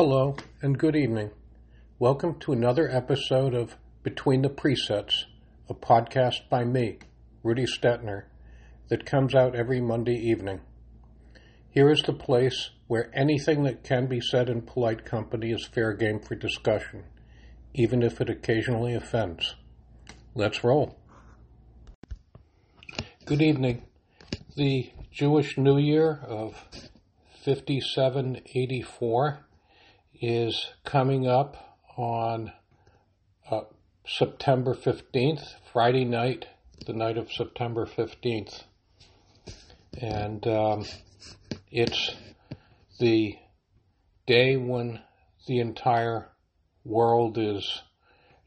Hello 0.00 0.36
and 0.62 0.78
good 0.78 0.94
evening. 0.94 1.32
Welcome 1.98 2.38
to 2.38 2.52
another 2.52 2.88
episode 2.88 3.52
of 3.52 3.76
Between 4.04 4.42
the 4.42 4.48
Presets, 4.48 5.24
a 5.68 5.74
podcast 5.74 6.48
by 6.48 6.62
me, 6.62 7.00
Rudy 7.42 7.64
Stetner, 7.64 8.26
that 8.90 9.04
comes 9.04 9.34
out 9.34 9.56
every 9.56 9.80
Monday 9.80 10.14
evening. 10.14 10.60
Here 11.68 11.90
is 11.90 12.00
the 12.02 12.12
place 12.12 12.70
where 12.86 13.10
anything 13.12 13.64
that 13.64 13.82
can 13.82 14.06
be 14.06 14.20
said 14.20 14.48
in 14.48 14.62
polite 14.62 15.04
company 15.04 15.50
is 15.50 15.66
fair 15.66 15.92
game 15.94 16.20
for 16.20 16.36
discussion, 16.36 17.02
even 17.74 18.04
if 18.04 18.20
it 18.20 18.30
occasionally 18.30 18.94
offends. 18.94 19.56
Let's 20.32 20.62
roll. 20.62 20.96
Good 23.24 23.42
evening. 23.42 23.82
The 24.54 24.92
Jewish 25.10 25.58
New 25.58 25.78
Year 25.78 26.20
of 26.24 26.54
5784 27.44 29.47
is 30.20 30.66
coming 30.84 31.26
up 31.26 31.78
on 31.96 32.52
uh, 33.50 33.60
September 34.06 34.74
15th, 34.74 35.54
Friday 35.72 36.04
night, 36.04 36.46
the 36.86 36.92
night 36.92 37.16
of 37.16 37.30
September 37.30 37.86
15th. 37.86 38.62
And 40.00 40.46
um, 40.46 40.84
it's 41.70 42.14
the 42.98 43.36
day 44.26 44.56
when 44.56 45.00
the 45.46 45.60
entire 45.60 46.28
world 46.84 47.38
is 47.38 47.82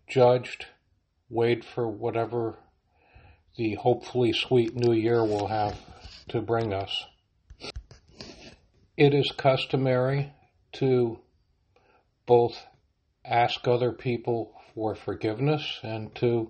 judged, 0.08 0.66
wait 1.30 1.64
for 1.64 1.88
whatever 1.88 2.58
the 3.58 3.76
hopefully 3.76 4.34
sweet 4.34 4.76
new 4.76 4.94
year 4.94 5.24
will 5.24 5.48
have 5.48 5.78
to 6.30 6.42
bring 6.42 6.74
us. 6.74 7.06
It 8.98 9.14
is 9.14 9.32
customary 9.36 10.34
to 10.74 11.20
both 12.32 12.66
ask 13.26 13.68
other 13.68 13.92
people 13.92 14.54
for 14.74 14.96
forgiveness 14.96 15.80
and 15.84 16.16
to, 16.16 16.50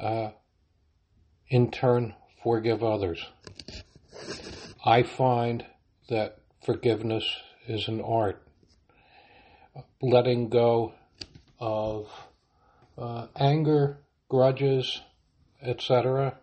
uh, 0.00 0.30
in 1.50 1.70
turn, 1.70 2.14
forgive 2.42 2.82
others. 2.82 3.22
I 4.82 5.02
find 5.02 5.62
that 6.08 6.38
forgiveness 6.64 7.26
is 7.68 7.86
an 7.86 8.00
art. 8.00 8.42
Letting 10.00 10.48
go 10.48 10.94
of 11.60 12.08
uh, 12.96 13.26
anger, 13.36 13.98
grudges, 14.30 15.02
etc., 15.60 16.38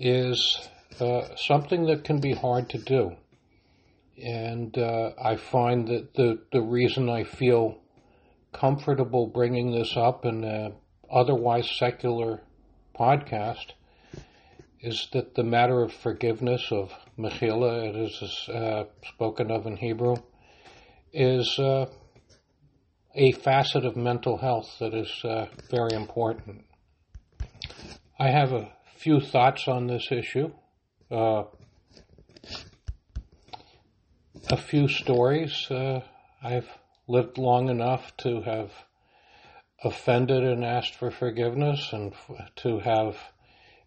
is 0.00 0.68
uh, 0.98 1.36
something 1.36 1.86
that 1.86 2.02
can 2.02 2.20
be 2.20 2.34
hard 2.34 2.70
to 2.70 2.78
do. 2.78 3.12
And 4.20 4.76
uh, 4.76 5.12
I 5.22 5.36
find 5.36 5.88
that 5.88 6.14
the, 6.14 6.38
the 6.52 6.62
reason 6.62 7.08
I 7.08 7.24
feel 7.24 7.78
comfortable 8.52 9.26
bringing 9.26 9.72
this 9.72 9.96
up 9.96 10.24
in 10.24 10.44
an 10.44 10.74
otherwise 11.10 11.70
secular 11.78 12.40
podcast 12.98 13.72
is 14.80 15.08
that 15.12 15.34
the 15.34 15.44
matter 15.44 15.82
of 15.82 15.92
forgiveness, 15.92 16.68
of 16.70 16.92
mechila, 17.18 17.88
it 17.88 17.96
is 17.96 18.48
uh, 18.48 18.84
spoken 19.04 19.50
of 19.50 19.66
in 19.66 19.76
Hebrew, 19.76 20.16
is 21.12 21.58
uh, 21.58 21.86
a 23.14 23.32
facet 23.32 23.84
of 23.84 23.96
mental 23.96 24.38
health 24.38 24.76
that 24.80 24.92
is 24.92 25.24
uh, 25.24 25.46
very 25.70 25.92
important. 25.92 26.64
I 28.18 28.30
have 28.30 28.52
a 28.52 28.72
few 28.96 29.20
thoughts 29.20 29.68
on 29.68 29.86
this 29.86 30.08
issue. 30.10 30.52
A 34.50 34.56
few 34.56 34.88
stories. 34.88 35.70
Uh, 35.70 36.00
I've 36.42 36.68
lived 37.06 37.38
long 37.38 37.68
enough 37.68 38.16
to 38.18 38.42
have 38.42 38.72
offended 39.84 40.42
and 40.42 40.64
asked 40.64 40.94
for 40.94 41.10
forgiveness 41.10 41.92
and 41.92 42.12
f- 42.12 42.50
to 42.56 42.80
have 42.80 43.16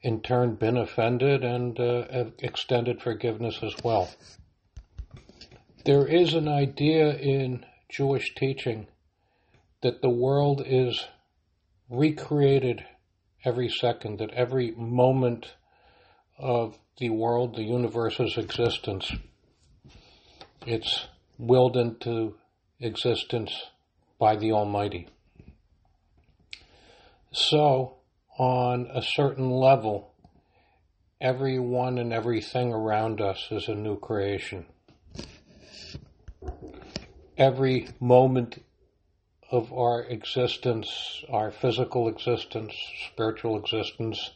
in 0.02 0.22
turn 0.22 0.56
been 0.56 0.78
offended 0.78 1.44
and 1.44 1.80
uh, 1.80 2.26
extended 2.40 3.02
forgiveness 3.02 3.60
as 3.62 3.76
well. 3.84 4.10
There 5.84 6.08
is 6.08 6.34
an 6.34 6.48
idea 6.48 7.16
in 7.16 7.66
Jewish 7.90 8.34
teaching 8.34 8.88
that 9.82 10.02
the 10.02 10.10
world 10.10 10.64
is 10.66 11.06
recreated 11.90 12.86
every 13.44 13.70
second, 13.70 14.20
that 14.20 14.32
every 14.32 14.72
moment 14.72 15.54
of 16.38 16.80
the 16.98 17.10
world, 17.10 17.56
the 17.56 17.64
universe's 17.64 18.38
existence 18.38 19.12
it's 20.66 21.08
willed 21.38 21.78
into 21.78 22.36
existence 22.80 23.66
by 24.20 24.36
the 24.36 24.52
Almighty. 24.52 25.08
So, 27.32 27.98
on 28.38 28.88
a 28.94 29.02
certain 29.02 29.50
level, 29.50 30.14
everyone 31.22 31.98
and 31.98 32.12
everything 32.12 32.74
around 32.74 33.22
us 33.22 33.48
is 33.52 33.68
a 33.68 33.76
new 33.76 34.00
creation. 34.00 34.66
Every 37.38 37.90
moment 38.00 38.64
of 39.52 39.72
our 39.74 40.04
existence, 40.04 41.24
our 41.30 41.52
physical 41.52 42.08
existence, 42.08 42.74
spiritual 43.12 43.60
existence, 43.60 44.32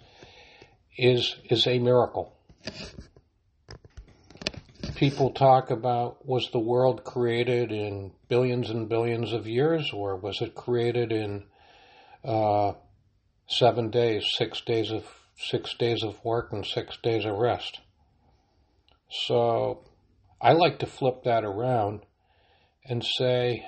is, 0.97 1.37
is 1.49 1.65
a 1.65 1.79
miracle 1.79 2.33
people 4.99 5.31
talk 5.31 5.71
about 5.71 6.25
was 6.27 6.49
the 6.51 6.59
world 6.59 7.05
created 7.05 7.71
in 7.71 8.11
billions 8.27 8.69
and 8.69 8.89
billions 8.89 9.31
of 9.31 9.47
years, 9.47 9.91
or 9.93 10.17
was 10.17 10.41
it 10.41 10.53
created 10.53 11.13
in 11.13 11.45
uh, 12.25 12.73
seven 13.47 13.89
days, 13.89 14.25
six 14.37 14.59
days 14.59 14.91
of 14.91 15.05
six 15.37 15.73
days 15.75 16.03
of 16.03 16.21
work 16.25 16.51
and 16.51 16.65
six 16.65 16.97
days 17.01 17.23
of 17.23 17.37
rest? 17.37 17.79
So 19.09 19.85
I 20.41 20.51
like 20.51 20.79
to 20.79 20.85
flip 20.85 21.23
that 21.23 21.45
around 21.45 22.01
and 22.83 23.01
say, 23.01 23.65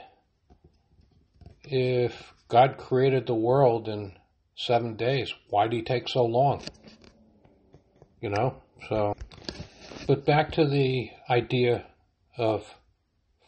if 1.63 2.33
God 2.49 2.77
created 2.77 3.25
the 3.25 3.35
world 3.35 3.87
in 3.87 4.17
seven 4.57 4.97
days, 4.97 5.33
why 5.49 5.69
did 5.69 5.77
He 5.77 5.81
take 5.83 6.09
so 6.09 6.25
long? 6.25 6.61
You 8.19 8.31
know, 8.31 8.61
so. 8.89 9.15
But 10.07 10.25
back 10.25 10.51
to 10.53 10.65
the 10.67 11.11
idea 11.29 11.85
of 12.37 12.75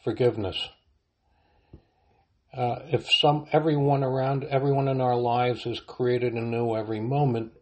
forgiveness. 0.03 0.69
Uh, 2.55 2.79
if 2.91 3.07
some 3.19 3.47
everyone 3.51 4.03
around 4.03 4.43
everyone 4.43 4.87
in 4.87 5.01
our 5.01 5.15
lives 5.15 5.65
is 5.65 5.79
created 5.79 6.33
anew 6.33 6.75
every 6.75 6.99
moment, 6.99 7.53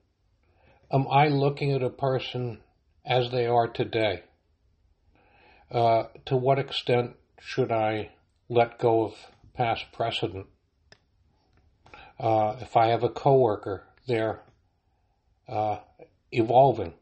am 0.92 1.08
I 1.10 1.28
looking 1.30 1.72
at 1.72 1.82
a 1.82 1.90
person 1.90 2.60
as 3.06 3.32
they 3.32 3.48
are 3.48 3.68
today? 3.68 4.24
Uh, 5.72 6.04
to 6.26 6.36
what 6.36 6.60
extent 6.60 7.16
should 7.40 7.72
I 7.72 8.12
let 8.50 8.78
go 8.78 9.06
of 9.06 9.14
past 9.54 9.86
precedent? 9.94 10.48
Uh, 12.20 12.58
if 12.60 12.76
I 12.76 12.88
have 12.88 13.04
a 13.04 13.10
coworker, 13.10 13.84
they're 14.08 14.42
uh, 15.48 15.78
evolving, 16.32 16.94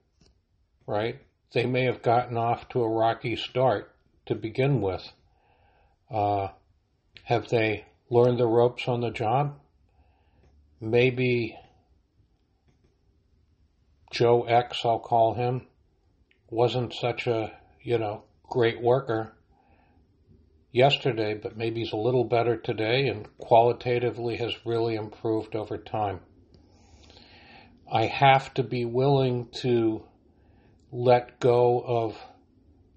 right? 0.86 1.20
They 1.54 1.66
may 1.66 1.86
have 1.86 2.02
gotten 2.02 2.38
off 2.38 2.70
to 2.70 2.82
a 2.82 2.90
rocky 2.90 3.36
start 3.36 3.94
to 4.26 4.36
begin 4.36 4.82
with. 4.82 5.12
Uh, 6.10 6.50
have 7.24 7.50
they 7.50 7.86
learned 8.10 8.40
the 8.40 8.48
ropes 8.48 8.88
on 8.88 9.02
the 9.02 9.12
job? 9.12 9.60
Maybe 10.82 11.58
Joe 14.12 14.44
X, 14.44 14.82
I'll 14.86 15.00
call 15.00 15.34
him, 15.34 15.68
wasn't 16.50 16.94
such 16.94 17.28
a, 17.28 17.52
you 17.82 17.98
know, 17.98 18.24
great 18.44 18.82
worker 18.82 19.34
yesterday, 20.72 21.34
but 21.36 21.58
maybe 21.58 21.82
he's 21.82 21.94
a 21.94 21.98
little 21.98 22.24
better 22.24 22.58
today 22.58 23.08
and 23.08 23.28
qualitatively 23.38 24.38
has 24.38 24.66
really 24.66 24.96
improved 24.96 25.56
over 25.56 25.78
time. 25.78 26.22
I 27.92 28.06
have 28.06 28.54
to 28.56 28.64
be 28.64 28.86
willing 28.86 29.48
to 29.62 30.04
let 30.92 31.40
go 31.40 31.82
of 31.82 32.18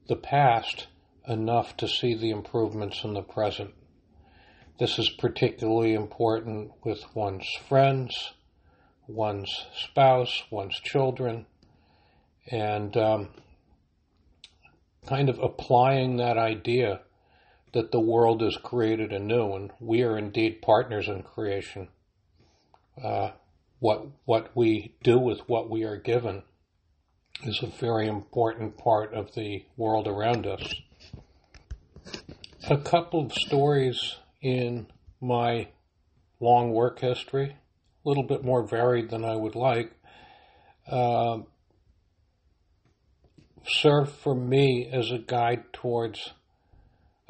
the 0.09 0.17
past 0.17 0.87
enough 1.29 1.77
to 1.77 1.89
see 1.89 2.15
the 2.15 2.31
improvements 2.31 3.05
in 3.05 3.15
the 3.15 3.23
present. 3.23 3.75
This 4.79 4.99
is 4.99 5.11
particularly 5.11 5.95
important 5.95 6.73
with 6.83 7.05
one's 7.15 7.49
friends, 7.69 8.33
one's 9.07 9.67
spouse, 9.75 10.43
one's 10.51 10.81
children, 10.81 11.47
and 12.51 12.97
um, 12.97 13.29
kind 15.07 15.29
of 15.29 15.39
applying 15.39 16.17
that 16.17 16.39
idea 16.39 17.03
that 17.75 17.93
the 17.93 18.01
world 18.01 18.43
is 18.43 18.57
created 18.57 19.13
anew 19.13 19.55
and 19.55 19.71
we 19.81 20.03
are 20.03 20.19
indeed 20.19 20.63
partners 20.63 21.09
in 21.09 21.23
creation. 21.23 21.89
Uh, 23.03 23.31
what 23.79 24.07
what 24.25 24.55
we 24.55 24.95
do 25.03 25.19
with 25.19 25.41
what 25.49 25.71
we 25.71 25.83
are 25.85 25.97
given 25.97 26.43
is 27.45 27.63
a 27.63 27.67
very 27.67 28.07
important 28.07 28.79
part 28.79 29.13
of 29.15 29.35
the 29.35 29.65
world 29.77 30.07
around 30.07 30.47
us. 30.47 30.75
a 32.71 32.79
couple 32.79 33.27
of 33.27 33.33
stories 33.33 34.17
in 34.41 34.87
my 35.21 35.69
long 36.41 36.73
work 36.73 37.01
history, 37.01 37.57
a 38.05 38.09
little 38.09 38.23
bit 38.23 38.45
more 38.45 38.67
varied 38.67 39.11
than 39.11 39.25
I 39.25 39.35
would 39.35 39.55
like, 39.55 39.93
uh, 40.89 41.39
serve 43.67 44.13
for 44.13 44.35
me 44.35 44.89
as 44.93 45.11
a 45.11 45.19
guide 45.19 45.73
towards 45.73 46.33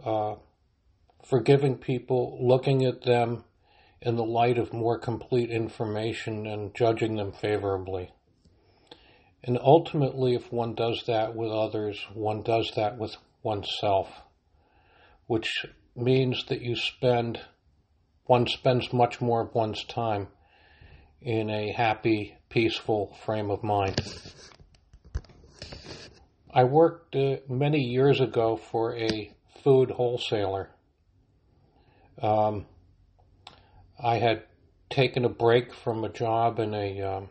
uh, 0.04 0.34
forgiving 1.24 1.76
people, 1.76 2.38
looking 2.40 2.84
at 2.84 3.02
them 3.02 3.44
in 4.00 4.16
the 4.16 4.24
light 4.24 4.58
of 4.58 4.72
more 4.72 4.98
complete 4.98 5.50
information 5.50 6.46
and 6.46 6.74
judging 6.74 7.16
them 7.16 7.32
favorably. 7.32 8.10
And 9.44 9.58
ultimately, 9.60 10.34
if 10.34 10.52
one 10.52 10.74
does 10.74 11.02
that 11.06 11.34
with 11.34 11.50
others, 11.50 12.06
one 12.14 12.42
does 12.42 12.72
that 12.76 12.96
with 12.96 13.16
oneself, 13.42 14.08
which 15.26 15.66
means 15.96 16.44
that 16.46 16.62
you 16.62 16.76
spend, 16.76 17.40
one 18.24 18.46
spends 18.46 18.92
much 18.92 19.20
more 19.20 19.42
of 19.42 19.54
one's 19.54 19.84
time 19.84 20.28
in 21.20 21.50
a 21.50 21.72
happy, 21.72 22.36
peaceful 22.48 23.16
frame 23.24 23.50
of 23.50 23.64
mind. 23.64 24.00
I 26.54 26.64
worked 26.64 27.16
uh, 27.16 27.36
many 27.48 27.80
years 27.80 28.20
ago 28.20 28.56
for 28.56 28.94
a 28.96 29.32
food 29.64 29.90
wholesaler. 29.90 30.70
Um, 32.20 32.66
I 34.02 34.18
had 34.18 34.44
taken 34.90 35.24
a 35.24 35.30
break 35.30 35.72
from 35.72 36.04
a 36.04 36.08
job 36.08 36.58
in 36.58 36.74
a 36.74 37.00
um, 37.00 37.28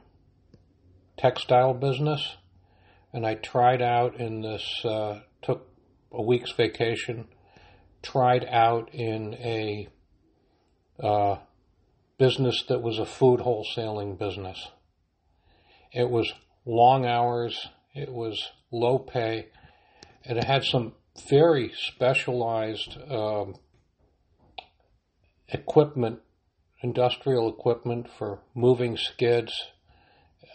textile 1.21 1.75
business, 1.75 2.37
and 3.13 3.27
I 3.27 3.35
tried 3.35 3.79
out 3.79 4.19
in 4.19 4.41
this, 4.41 4.83
uh, 4.83 5.19
took 5.43 5.67
a 6.11 6.21
week's 6.21 6.51
vacation, 6.51 7.27
tried 8.01 8.43
out 8.45 8.89
in 8.91 9.35
a 9.35 9.87
uh, 10.99 11.35
business 12.17 12.63
that 12.69 12.81
was 12.81 12.97
a 12.97 13.05
food 13.05 13.41
wholesaling 13.41 14.17
business. 14.17 14.69
It 15.93 16.09
was 16.09 16.33
long 16.65 17.05
hours, 17.05 17.67
it 17.93 18.11
was 18.11 18.49
low 18.71 18.97
pay, 18.97 19.49
and 20.25 20.39
it 20.39 20.45
had 20.45 20.63
some 20.63 20.93
very 21.29 21.71
specialized 21.75 22.97
um, 23.11 23.55
equipment, 25.49 26.21
industrial 26.81 27.47
equipment 27.47 28.07
for 28.17 28.39
moving 28.55 28.97
skids, 28.97 29.53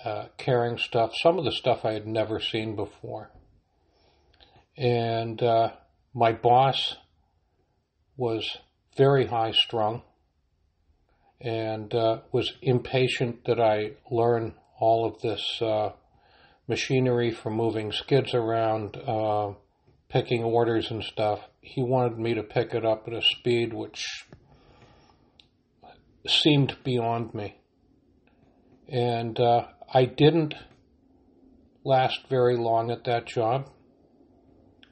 uh, 0.07 0.29
carrying 0.39 0.79
stuff, 0.79 1.11
some 1.21 1.37
of 1.37 1.45
the 1.45 1.51
stuff 1.51 1.85
I 1.85 1.93
had 1.93 2.07
never 2.07 2.39
seen 2.39 2.77
before. 2.77 3.29
And 4.77 5.43
uh, 5.43 5.71
my 6.15 6.33
boss 6.33 6.95
was 8.17 8.59
very 8.97 9.27
high 9.27 9.51
strung 9.51 10.03
and 11.41 11.93
uh, 11.93 12.21
was 12.31 12.53
impatient 12.63 13.47
that 13.47 13.61
I 13.61 13.95
learn 14.09 14.55
all 14.79 15.07
of 15.07 15.21
this 15.23 15.61
uh, 15.61 15.91
machinery 16.69 17.33
for 17.33 17.51
moving 17.51 17.91
skids 17.91 18.33
around, 18.33 18.97
uh, 18.97 19.55
picking 20.09 20.45
orders 20.45 20.89
and 20.89 21.03
stuff. 21.03 21.41
He 21.61 21.83
wanted 21.83 22.17
me 22.17 22.35
to 22.35 22.45
pick 22.45 22.75
it 22.75 22.85
up 22.85 23.09
at 23.09 23.13
a 23.13 23.23
speed 23.23 23.75
which 23.75 24.05
seemed 26.29 26.77
beyond 26.85 27.35
me. 27.35 27.57
And 28.89 29.39
uh, 29.41 29.67
I 29.93 30.05
didn't 30.05 30.55
last 31.85 32.29
very 32.29 32.57
long 32.57 32.91
at 32.91 33.05
that 33.05 33.27
job. 33.27 33.71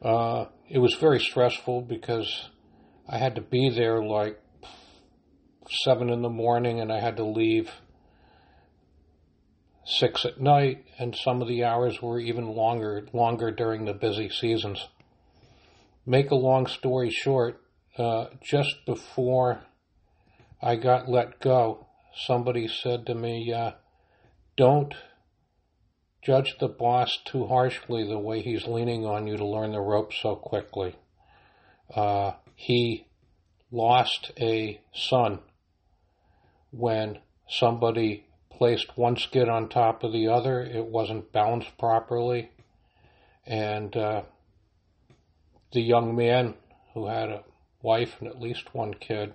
Uh, 0.00 0.46
it 0.68 0.78
was 0.78 0.94
very 0.94 1.18
stressful 1.18 1.82
because 1.82 2.50
I 3.08 3.18
had 3.18 3.34
to 3.34 3.40
be 3.40 3.70
there 3.70 4.02
like 4.02 4.40
seven 5.84 6.10
in 6.10 6.22
the 6.22 6.28
morning 6.28 6.80
and 6.80 6.92
I 6.92 7.00
had 7.00 7.16
to 7.16 7.24
leave 7.24 7.70
six 9.84 10.24
at 10.24 10.40
night, 10.40 10.84
and 10.98 11.14
some 11.14 11.42
of 11.42 11.48
the 11.48 11.64
hours 11.64 12.00
were 12.00 12.18
even 12.18 12.46
longer, 12.46 13.06
longer 13.12 13.50
during 13.50 13.84
the 13.84 13.92
busy 13.92 14.28
seasons. 14.28 14.88
Make 16.06 16.30
a 16.30 16.36
long 16.36 16.66
story 16.66 17.10
short, 17.10 17.60
uh, 17.98 18.26
just 18.42 18.74
before 18.86 19.60
I 20.62 20.76
got 20.76 21.08
let 21.08 21.40
go, 21.40 21.86
somebody 22.26 22.66
said 22.66 23.06
to 23.06 23.14
me, 23.14 23.52
uh, 23.52 23.72
don't 24.56 24.94
judge 26.22 26.56
the 26.58 26.68
boss 26.68 27.18
too 27.24 27.46
harshly 27.46 28.06
the 28.06 28.18
way 28.18 28.40
he's 28.40 28.66
leaning 28.66 29.04
on 29.04 29.26
you 29.26 29.36
to 29.36 29.46
learn 29.46 29.72
the 29.72 29.80
ropes 29.80 30.16
so 30.20 30.34
quickly. 30.34 30.96
Uh, 31.94 32.32
he 32.54 33.06
lost 33.70 34.32
a 34.40 34.80
son 34.94 35.40
when 36.70 37.18
somebody 37.48 38.26
placed 38.50 38.96
one 38.96 39.16
skid 39.16 39.48
on 39.48 39.68
top 39.68 40.02
of 40.02 40.12
the 40.12 40.28
other. 40.28 40.62
It 40.62 40.86
wasn't 40.86 41.32
balanced 41.32 41.76
properly. 41.78 42.50
And 43.46 43.94
uh, 43.96 44.22
the 45.72 45.82
young 45.82 46.16
man 46.16 46.54
who 46.94 47.08
had 47.08 47.28
a 47.28 47.44
wife 47.82 48.16
and 48.20 48.28
at 48.28 48.40
least 48.40 48.74
one 48.74 48.94
kid 48.94 49.34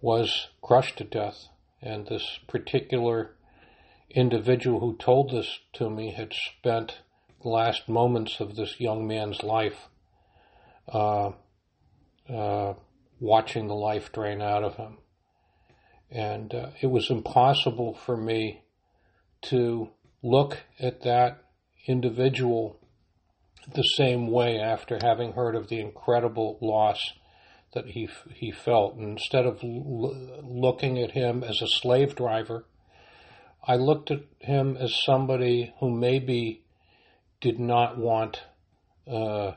was 0.00 0.48
crushed 0.62 0.98
to 0.98 1.04
death. 1.04 1.48
And 1.82 2.06
this 2.06 2.38
particular 2.46 3.34
individual 4.10 4.80
who 4.80 4.96
told 4.96 5.30
this 5.30 5.60
to 5.74 5.90
me 5.90 6.12
had 6.12 6.32
spent 6.32 7.00
the 7.42 7.48
last 7.48 7.88
moments 7.88 8.40
of 8.40 8.56
this 8.56 8.80
young 8.80 9.06
man's 9.06 9.42
life 9.42 9.88
uh, 10.92 11.32
uh, 12.28 12.74
watching 13.20 13.68
the 13.68 13.74
life 13.74 14.12
drain 14.12 14.40
out 14.40 14.64
of 14.64 14.76
him. 14.76 14.98
And 16.10 16.54
uh, 16.54 16.70
it 16.80 16.86
was 16.86 17.10
impossible 17.10 17.94
for 17.94 18.16
me 18.16 18.62
to 19.42 19.90
look 20.22 20.62
at 20.78 21.02
that 21.02 21.44
individual 21.86 22.78
the 23.72 23.82
same 23.82 24.30
way 24.30 24.58
after 24.58 24.98
having 25.02 25.32
heard 25.32 25.54
of 25.54 25.68
the 25.68 25.80
incredible 25.80 26.58
loss 26.60 27.12
that 27.72 27.86
he 27.88 28.08
he 28.32 28.50
felt. 28.50 28.94
And 28.94 29.18
instead 29.18 29.46
of 29.46 29.62
l- 29.62 30.42
looking 30.42 30.98
at 30.98 31.12
him 31.12 31.42
as 31.42 31.60
a 31.60 31.66
slave 31.66 32.14
driver, 32.14 32.66
I 33.66 33.76
looked 33.76 34.10
at 34.10 34.20
him 34.40 34.76
as 34.76 35.02
somebody 35.04 35.74
who 35.80 35.90
maybe 35.90 36.64
did 37.40 37.58
not 37.58 37.96
want 37.96 38.42
uh, 39.10 39.52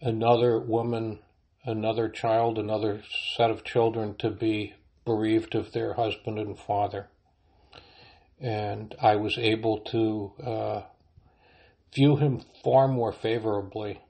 another 0.00 0.58
woman, 0.58 1.20
another 1.64 2.08
child, 2.08 2.58
another 2.58 3.02
set 3.36 3.50
of 3.50 3.62
children 3.62 4.16
to 4.18 4.30
be 4.30 4.74
bereaved 5.04 5.54
of 5.54 5.72
their 5.72 5.94
husband 5.94 6.38
and 6.38 6.58
father. 6.58 7.08
And 8.40 8.94
I 9.00 9.16
was 9.16 9.38
able 9.38 9.78
to 9.92 10.32
uh, 10.42 10.82
view 11.94 12.16
him 12.16 12.42
far 12.64 12.88
more 12.88 13.12
favorably. 13.12 14.00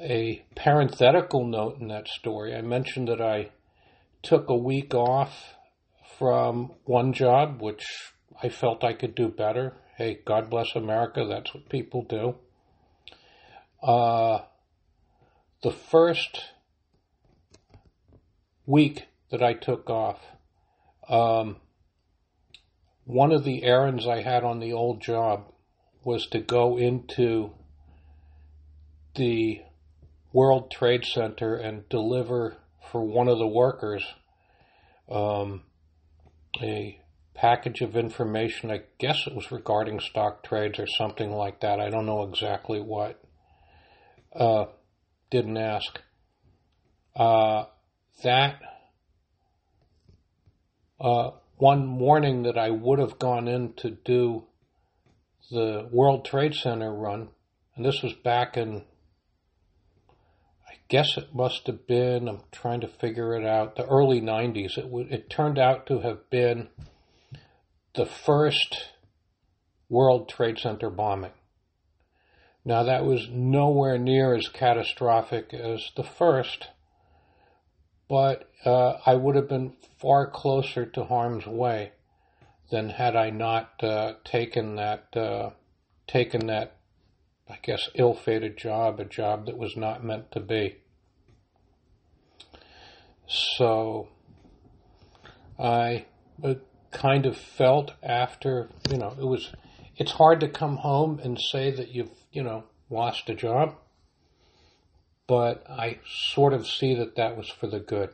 A 0.00 0.44
parenthetical 0.54 1.44
note 1.44 1.80
in 1.80 1.88
that 1.88 2.08
story 2.08 2.54
I 2.54 2.62
mentioned 2.62 3.08
that 3.08 3.20
I 3.20 3.50
took 4.22 4.48
a 4.48 4.56
week 4.56 4.94
off 4.94 5.54
from 6.18 6.72
one 6.84 7.12
job, 7.12 7.60
which 7.60 7.84
I 8.42 8.48
felt 8.48 8.84
I 8.84 8.92
could 8.92 9.14
do 9.14 9.28
better. 9.28 9.74
Hey, 9.96 10.18
God 10.24 10.50
bless 10.50 10.74
America, 10.74 11.26
that's 11.28 11.54
what 11.54 11.68
people 11.68 12.02
do. 12.02 12.36
Uh, 13.82 14.40
the 15.62 15.70
first 15.70 16.42
week 18.66 19.06
that 19.30 19.42
I 19.42 19.54
took 19.54 19.90
off. 19.90 20.20
Um, 21.08 21.56
one 23.04 23.32
of 23.32 23.44
the 23.44 23.62
errands 23.62 24.06
I 24.06 24.22
had 24.22 24.44
on 24.44 24.60
the 24.60 24.72
old 24.72 25.02
job 25.02 25.52
was 26.04 26.26
to 26.28 26.38
go 26.40 26.78
into 26.78 27.52
the 29.14 29.60
World 30.32 30.70
Trade 30.70 31.04
Center 31.04 31.54
and 31.56 31.88
deliver 31.88 32.56
for 32.90 33.02
one 33.02 33.28
of 33.28 33.38
the 33.38 33.46
workers 33.46 34.04
um, 35.10 35.62
a 36.62 37.00
package 37.34 37.80
of 37.80 37.96
information. 37.96 38.70
I 38.70 38.82
guess 38.98 39.26
it 39.26 39.34
was 39.34 39.50
regarding 39.50 40.00
stock 40.00 40.44
trades 40.44 40.78
or 40.78 40.86
something 40.86 41.32
like 41.32 41.60
that. 41.60 41.80
I 41.80 41.90
don't 41.90 42.06
know 42.06 42.22
exactly 42.22 42.80
what. 42.80 43.20
Uh, 44.34 44.66
didn't 45.30 45.56
ask. 45.56 46.00
Uh, 47.16 47.64
that 48.22 48.60
uh, 51.00 51.30
one 51.56 51.86
morning 51.86 52.44
that 52.44 52.58
I 52.58 52.70
would 52.70 52.98
have 52.98 53.18
gone 53.18 53.48
in 53.48 53.74
to 53.74 53.90
do 53.90 54.44
the 55.50 55.88
World 55.90 56.24
Trade 56.24 56.54
Center 56.54 56.92
run, 56.92 57.28
and 57.76 57.84
this 57.84 58.02
was 58.02 58.12
back 58.12 58.56
in, 58.56 58.84
I 60.74 60.76
guess 60.88 61.16
it 61.16 61.34
must 61.34 61.66
have 61.68 61.86
been, 61.86 62.28
I'm 62.28 62.40
trying 62.50 62.80
to 62.80 62.88
figure 62.88 63.34
it 63.36 63.46
out, 63.46 63.76
the 63.76 63.86
early 63.86 64.20
90s. 64.20 64.76
It, 64.76 64.82
w- 64.82 65.08
it 65.08 65.30
turned 65.30 65.58
out 65.58 65.86
to 65.86 66.00
have 66.00 66.28
been 66.30 66.68
the 67.94 68.06
first 68.06 68.90
World 69.88 70.28
Trade 70.28 70.58
Center 70.58 70.90
bombing. 70.90 71.30
Now, 72.64 72.82
that 72.82 73.04
was 73.04 73.28
nowhere 73.30 73.98
near 73.98 74.34
as 74.34 74.48
catastrophic 74.48 75.54
as 75.54 75.90
the 75.96 76.02
first, 76.02 76.68
but 78.08 78.50
uh, 78.64 78.94
I 79.06 79.14
would 79.14 79.36
have 79.36 79.48
been 79.48 79.74
far 79.98 80.28
closer 80.28 80.86
to 80.86 81.04
harm's 81.04 81.46
way 81.46 81.92
than 82.70 82.88
had 82.88 83.14
I 83.14 83.30
not 83.30 83.82
uh, 83.82 84.14
taken 84.24 84.76
that 84.76 85.14
uh, 85.14 85.50
taken 86.06 86.46
that 86.46 86.76
I 87.48 87.58
guess 87.62 87.88
ill-fated 87.94 88.56
job, 88.56 89.00
a 89.00 89.04
job 89.04 89.46
that 89.46 89.58
was 89.58 89.76
not 89.76 90.02
meant 90.02 90.32
to 90.32 90.40
be. 90.40 90.76
So 93.26 94.08
I 95.58 96.06
uh, 96.42 96.54
kind 96.90 97.26
of 97.26 97.36
felt 97.36 97.92
after 98.02 98.68
you 98.90 98.96
know 98.96 99.14
it 99.18 99.24
was 99.24 99.52
it's 99.96 100.12
hard 100.12 100.40
to 100.40 100.48
come 100.48 100.76
home 100.76 101.20
and 101.22 101.38
say 101.40 101.70
that 101.70 101.90
you've 101.90 102.10
you 102.32 102.42
know 102.42 102.64
lost 102.90 103.28
a 103.28 103.34
job, 103.34 103.76
but 105.26 105.64
I 105.68 106.00
sort 106.06 106.52
of 106.52 106.66
see 106.66 106.94
that 106.94 107.16
that 107.16 107.36
was 107.36 107.48
for 107.48 107.66
the 107.66 107.80
good. 107.80 108.10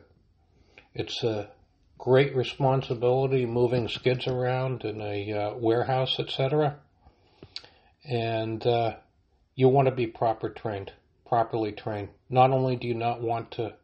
It's 0.93 1.23
a 1.23 1.49
great 1.97 2.35
responsibility 2.35 3.45
moving 3.45 3.87
skids 3.87 4.27
around 4.27 4.83
in 4.83 5.01
a 5.01 5.33
uh, 5.33 5.53
warehouse, 5.57 6.19
etc. 6.19 6.79
And 8.03 8.65
uh, 8.65 8.95
you 9.55 9.67
want 9.67 9.87
to 9.87 9.95
be 9.95 10.07
proper 10.07 10.49
trained, 10.49 10.91
properly 11.25 11.71
trained. 11.71 12.09
Not 12.29 12.51
only 12.51 12.75
do 12.75 12.87
you 12.87 12.93
not 12.93 13.21
want 13.21 13.51
to 13.51 13.75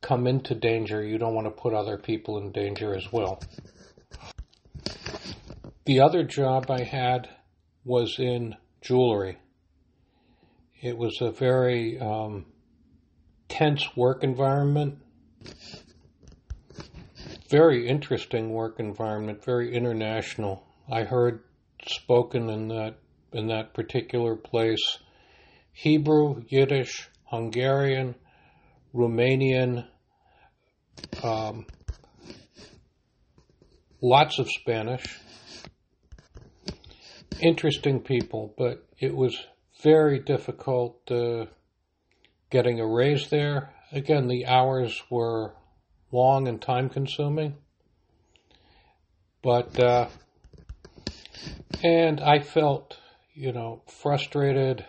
come 0.00 0.26
into 0.26 0.54
danger, 0.54 1.02
you 1.02 1.18
don't 1.18 1.34
want 1.34 1.46
to 1.46 1.62
put 1.62 1.74
other 1.74 1.96
people 1.96 2.38
in 2.38 2.52
danger 2.52 2.94
as 2.94 3.12
well. 3.12 3.40
The 5.84 6.00
other 6.00 6.24
job 6.24 6.70
I 6.70 6.82
had 6.82 7.28
was 7.84 8.16
in 8.18 8.56
jewelry. 8.80 9.38
It 10.80 10.96
was 10.96 11.18
a 11.20 11.30
very 11.30 11.98
um, 11.98 12.46
tense 13.48 13.96
work 13.96 14.24
environment 14.24 14.98
very 17.52 17.86
interesting 17.86 18.50
work 18.50 18.80
environment, 18.80 19.44
very 19.44 19.74
international. 19.74 20.64
I 20.90 21.02
heard 21.02 21.44
spoken 21.86 22.48
in 22.48 22.68
that 22.68 22.94
in 23.32 23.48
that 23.48 23.74
particular 23.74 24.36
place 24.36 24.98
Hebrew, 25.72 26.42
Yiddish, 26.48 27.08
Hungarian, 27.24 28.14
Romanian, 28.94 29.86
um, 31.22 31.66
lots 34.02 34.38
of 34.38 34.50
Spanish. 34.50 35.18
Interesting 37.40 38.00
people, 38.00 38.54
but 38.58 38.86
it 38.98 39.16
was 39.16 39.36
very 39.82 40.20
difficult 40.20 41.10
uh, 41.10 41.46
getting 42.50 42.78
a 42.78 42.86
raise 42.86 43.28
there. 43.30 43.72
Again, 43.90 44.28
the 44.28 44.46
hours 44.46 45.02
were 45.10 45.54
long 46.12 46.46
and 46.46 46.60
time 46.60 46.88
consuming. 46.88 47.56
But, 49.42 49.78
uh, 49.80 50.08
and 51.82 52.20
I 52.20 52.40
felt, 52.40 52.96
you 53.34 53.52
know, 53.52 53.82
frustrated, 53.86 54.84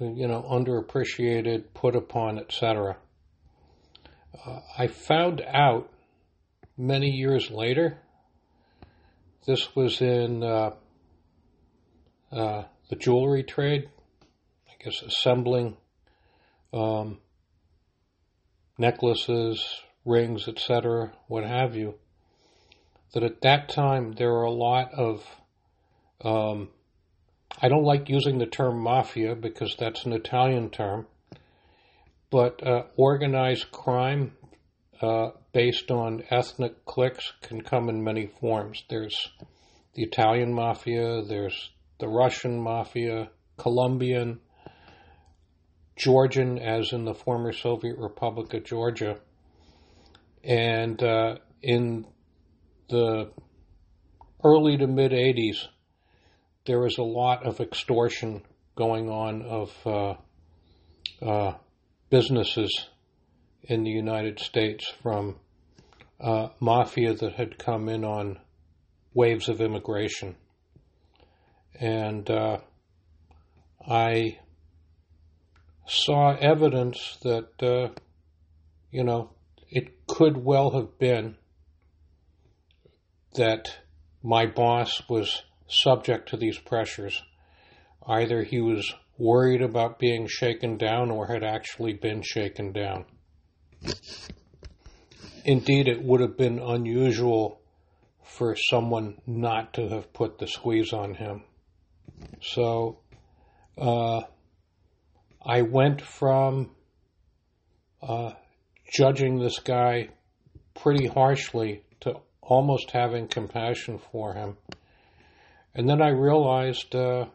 you 0.00 0.28
know, 0.28 0.42
underappreciated, 0.42 1.64
put 1.74 1.96
upon, 1.96 2.38
etc. 2.38 2.96
Uh, 4.46 4.60
I 4.78 4.86
found 4.86 5.42
out 5.42 5.90
many 6.76 7.10
years 7.10 7.50
later, 7.50 7.98
this 9.46 9.74
was 9.74 10.00
in 10.00 10.42
uh, 10.42 10.70
uh, 12.30 12.64
the 12.88 12.96
jewelry 12.96 13.42
trade, 13.42 13.88
I 14.68 14.84
guess 14.84 15.02
assembling 15.02 15.76
um, 16.72 17.18
necklaces, 18.78 19.64
rings, 20.04 20.48
etc., 20.48 21.12
what 21.26 21.44
have 21.44 21.76
you, 21.76 21.94
that 23.12 23.22
at 23.22 23.42
that 23.42 23.68
time 23.68 24.12
there 24.12 24.30
were 24.30 24.44
a 24.44 24.50
lot 24.50 24.92
of, 24.94 25.24
um, 26.24 26.68
I 27.60 27.68
don't 27.68 27.84
like 27.84 28.08
using 28.08 28.38
the 28.38 28.46
term 28.46 28.82
mafia 28.82 29.34
because 29.34 29.76
that's 29.78 30.04
an 30.04 30.12
Italian 30.12 30.70
term, 30.70 31.06
but 32.30 32.66
uh, 32.66 32.84
organized 32.96 33.70
crime 33.70 34.32
uh, 35.00 35.30
based 35.52 35.90
on 35.90 36.24
ethnic 36.30 36.84
cliques 36.84 37.32
can 37.42 37.60
come 37.60 37.88
in 37.88 38.02
many 38.02 38.30
forms. 38.40 38.84
There's 38.88 39.16
the 39.94 40.02
Italian 40.02 40.54
mafia, 40.54 41.22
there's 41.22 41.70
the 41.98 42.08
Russian 42.08 42.60
mafia, 42.60 43.30
Colombian, 43.58 44.40
Georgian, 45.96 46.58
as 46.58 46.92
in 46.92 47.04
the 47.04 47.14
former 47.14 47.52
Soviet 47.52 47.98
Republic 47.98 48.54
of 48.54 48.64
Georgia 48.64 49.18
and 50.44 51.02
uh, 51.02 51.36
in 51.62 52.06
the 52.88 53.30
early 54.44 54.76
to 54.76 54.86
mid 54.86 55.12
80s, 55.12 55.66
there 56.64 56.80
was 56.80 56.98
a 56.98 57.02
lot 57.02 57.44
of 57.44 57.60
extortion 57.60 58.42
going 58.76 59.08
on 59.08 59.42
of 59.42 59.86
uh, 59.86 60.14
uh, 61.24 61.54
businesses 62.10 62.88
in 63.64 63.84
the 63.84 63.90
United 63.90 64.38
States 64.38 64.92
from 65.02 65.36
uh, 66.20 66.48
mafia 66.60 67.14
that 67.14 67.34
had 67.34 67.58
come 67.58 67.88
in 67.88 68.04
on 68.04 68.38
waves 69.14 69.48
of 69.48 69.60
immigration. 69.60 70.36
And 71.80 72.28
uh, 72.30 72.58
I 73.86 74.38
saw 75.86 76.36
evidence 76.36 77.18
that, 77.22 77.62
uh, 77.62 77.92
you 78.90 79.04
know, 79.04 79.30
it 79.68 80.06
could 80.06 80.36
well 80.36 80.70
have 80.70 80.98
been 80.98 81.36
that 83.34 83.78
my 84.22 84.46
boss 84.46 85.02
was 85.08 85.42
subject 85.72 86.28
to 86.28 86.36
these 86.36 86.58
pressures. 86.58 87.22
Either 88.06 88.42
he 88.42 88.60
was 88.60 88.92
worried 89.18 89.62
about 89.62 89.98
being 89.98 90.26
shaken 90.28 90.76
down 90.76 91.10
or 91.10 91.26
had 91.26 91.44
actually 91.44 91.92
been 91.92 92.22
shaken 92.22 92.72
down. 92.72 93.04
Indeed, 95.44 95.88
it 95.88 96.02
would 96.02 96.20
have 96.20 96.36
been 96.36 96.58
unusual 96.58 97.60
for 98.24 98.56
someone 98.56 99.20
not 99.26 99.74
to 99.74 99.88
have 99.88 100.12
put 100.12 100.38
the 100.38 100.46
squeeze 100.46 100.92
on 100.92 101.14
him. 101.14 101.42
So, 102.40 103.00
uh, 103.76 104.22
I 105.44 105.62
went 105.62 106.00
from 106.00 106.70
uh, 108.00 108.32
judging 108.92 109.38
this 109.38 109.58
guy 109.58 110.10
pretty 110.74 111.06
harshly 111.06 111.82
to 112.00 112.20
almost 112.40 112.90
having 112.92 113.28
compassion 113.28 113.98
for 113.98 114.34
him. 114.34 114.56
And 115.74 115.88
then 115.88 116.02
I 116.02 116.08
realized 116.08 116.94
uh, 116.94 117.26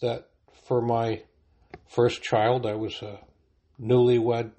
that 0.00 0.28
for 0.66 0.80
my 0.80 1.22
first 1.88 2.22
child, 2.22 2.66
I 2.66 2.74
was 2.74 3.00
a 3.02 3.20
newlywed 3.80 4.52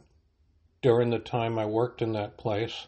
during 0.81 1.09
the 1.09 1.19
time 1.19 1.57
I 1.57 1.65
worked 1.65 2.01
in 2.01 2.13
that 2.13 2.37
place, 2.37 2.87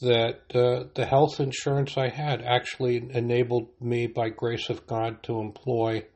that 0.00 0.54
uh, 0.54 0.84
the 0.94 1.06
health 1.06 1.40
insurance 1.40 1.96
I 1.96 2.08
had 2.08 2.42
actually 2.42 3.10
enabled 3.10 3.68
me, 3.80 4.06
by 4.06 4.28
grace 4.28 4.68
of 4.70 4.86
God, 4.86 5.22
to 5.24 5.40
employ, 5.40 6.06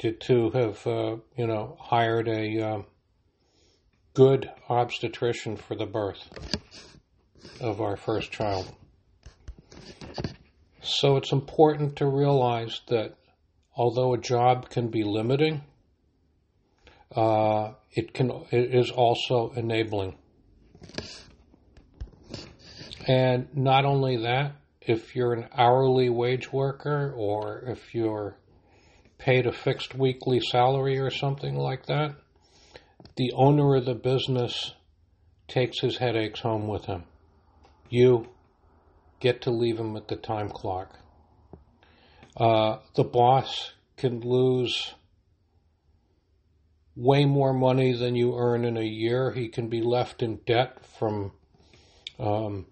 to, 0.00 0.12
to 0.12 0.50
have, 0.50 0.86
uh, 0.86 1.16
you 1.36 1.46
know, 1.46 1.76
hired 1.80 2.28
a 2.28 2.60
um, 2.60 2.84
good 4.14 4.50
obstetrician 4.68 5.56
for 5.56 5.74
the 5.74 5.86
birth 5.86 6.28
of 7.60 7.80
our 7.80 7.96
first 7.96 8.30
child. 8.30 8.70
So 10.86 11.16
it's 11.16 11.32
important 11.32 11.96
to 11.96 12.06
realize 12.06 12.80
that 12.86 13.16
although 13.76 14.14
a 14.14 14.18
job 14.18 14.70
can 14.70 14.88
be 14.88 15.02
limiting, 15.02 15.62
uh, 17.14 17.72
it 17.90 18.14
can 18.14 18.30
it 18.52 18.72
is 18.74 18.90
also 18.90 19.52
enabling. 19.56 20.16
And 23.08 23.48
not 23.54 23.84
only 23.84 24.18
that, 24.18 24.52
if 24.80 25.16
you're 25.16 25.32
an 25.32 25.48
hourly 25.56 26.08
wage 26.08 26.52
worker 26.52 27.12
or 27.16 27.64
if 27.66 27.94
you're 27.94 28.36
paid 29.18 29.46
a 29.46 29.52
fixed 29.52 29.94
weekly 29.94 30.40
salary 30.40 30.98
or 30.98 31.10
something 31.10 31.56
like 31.56 31.86
that, 31.86 32.14
the 33.16 33.32
owner 33.32 33.74
of 33.74 33.86
the 33.86 33.94
business 33.94 34.74
takes 35.48 35.80
his 35.80 35.96
headaches 35.96 36.40
home 36.40 36.68
with 36.68 36.84
him. 36.84 37.04
You 37.88 38.28
get 39.20 39.42
to 39.42 39.50
leave 39.50 39.78
him 39.78 39.96
at 39.96 40.08
the 40.08 40.16
time 40.16 40.48
clock. 40.48 40.98
Uh, 42.36 42.78
the 42.94 43.04
boss 43.04 43.72
can 43.96 44.20
lose 44.20 44.94
way 46.94 47.24
more 47.24 47.52
money 47.52 47.92
than 47.92 48.14
you 48.14 48.36
earn 48.36 48.64
in 48.64 48.76
a 48.76 48.84
year. 48.84 49.32
He 49.32 49.48
can 49.48 49.68
be 49.68 49.82
left 49.82 50.22
in 50.22 50.40
debt 50.46 50.78
from 50.98 51.32
um, 52.18 52.66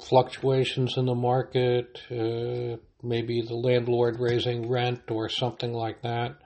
fluctuations 0.00 0.96
in 0.96 1.06
the 1.06 1.14
market, 1.14 2.00
uh, 2.10 2.76
maybe 3.02 3.42
the 3.42 3.54
landlord 3.54 4.18
raising 4.18 4.68
rent 4.68 5.10
or 5.10 5.28
something 5.28 5.72
like 5.72 6.02
that, 6.02 6.36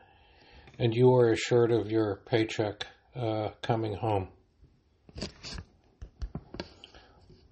and 0.78 0.94
you 0.94 1.14
are 1.14 1.30
assured 1.30 1.72
of 1.72 1.90
your 1.90 2.16
paycheck 2.26 2.86
uh, 3.16 3.48
coming 3.62 3.94
home. 3.94 4.28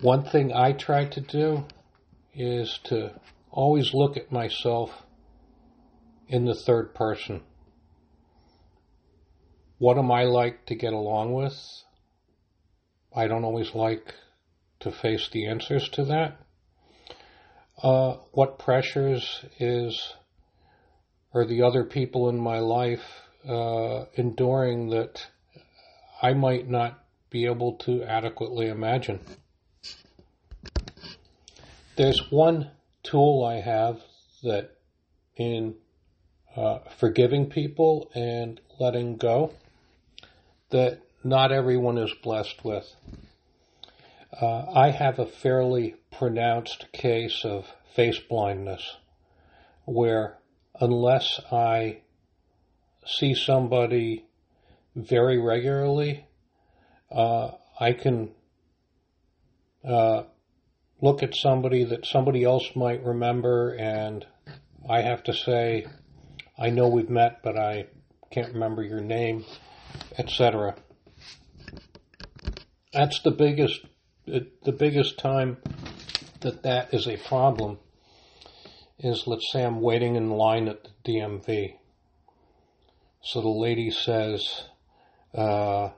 One 0.00 0.22
thing 0.22 0.52
I 0.52 0.72
try 0.72 1.06
to 1.06 1.20
do 1.20 1.64
is 2.32 2.78
to 2.84 3.20
always 3.50 3.92
look 3.92 4.16
at 4.16 4.30
myself 4.30 4.90
in 6.28 6.44
the 6.44 6.54
third 6.54 6.94
person. 6.94 7.42
What 9.78 9.98
am 9.98 10.12
I 10.12 10.22
like 10.22 10.66
to 10.66 10.76
get 10.76 10.92
along 10.92 11.32
with? 11.32 11.54
I 13.14 13.26
don't 13.26 13.44
always 13.44 13.74
like 13.74 14.14
to 14.80 14.92
face 14.92 15.28
the 15.32 15.48
answers 15.48 15.88
to 15.90 16.04
that. 16.04 16.36
Uh, 17.82 18.18
what 18.30 18.58
pressures 18.58 19.44
is 19.58 20.14
are 21.34 21.44
the 21.44 21.62
other 21.62 21.84
people 21.84 22.28
in 22.28 22.38
my 22.38 22.60
life 22.60 23.22
uh, 23.48 24.04
enduring 24.14 24.90
that 24.90 25.26
I 26.22 26.34
might 26.34 26.68
not 26.68 27.02
be 27.30 27.46
able 27.46 27.74
to 27.78 28.04
adequately 28.04 28.68
imagine? 28.68 29.20
There's 31.98 32.30
one 32.30 32.70
tool 33.02 33.44
I 33.44 33.60
have 33.60 34.00
that 34.44 34.70
in 35.34 35.74
uh, 36.54 36.78
forgiving 36.96 37.50
people 37.50 38.08
and 38.14 38.60
letting 38.78 39.16
go 39.16 39.52
that 40.70 41.00
not 41.24 41.50
everyone 41.50 41.98
is 41.98 42.14
blessed 42.22 42.64
with. 42.64 42.94
Uh, 44.40 44.66
I 44.72 44.90
have 44.90 45.18
a 45.18 45.26
fairly 45.26 45.96
pronounced 46.12 46.86
case 46.92 47.44
of 47.44 47.66
face 47.96 48.20
blindness 48.20 48.94
where 49.84 50.38
unless 50.80 51.40
I 51.50 52.02
see 53.04 53.34
somebody 53.34 54.24
very 54.94 55.36
regularly, 55.36 56.28
uh, 57.10 57.50
I 57.80 57.92
can 57.92 58.30
uh, 59.84 60.22
look 61.00 61.22
at 61.22 61.34
somebody 61.34 61.84
that 61.84 62.06
somebody 62.06 62.44
else 62.44 62.70
might 62.74 63.02
remember, 63.04 63.74
and 63.74 64.26
I 64.88 65.02
have 65.02 65.22
to 65.24 65.32
say, 65.32 65.86
I 66.58 66.70
know 66.70 66.88
we've 66.88 67.10
met, 67.10 67.42
but 67.42 67.56
I 67.56 67.86
can't 68.30 68.52
remember 68.54 68.82
your 68.82 69.00
name, 69.00 69.44
etc. 70.18 70.76
That's 72.92 73.20
the 73.22 73.30
biggest, 73.30 73.80
the 74.26 74.72
biggest 74.72 75.18
time 75.18 75.58
that 76.40 76.62
that 76.62 76.92
is 76.92 77.06
a 77.06 77.16
problem. 77.16 77.78
Is 79.00 79.28
let's 79.28 79.52
say 79.52 79.64
I'm 79.64 79.80
waiting 79.80 80.16
in 80.16 80.30
line 80.30 80.66
at 80.66 80.82
the 80.82 81.12
DMV. 81.12 81.76
So 83.22 83.40
the 83.40 83.48
lady 83.48 83.92
says, 83.92 84.64
uh, 85.32 85.90